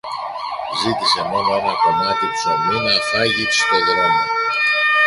[0.81, 4.23] Ζήτησε μόνο ένα κομμάτι ψωμί να φάγει στο δρόμο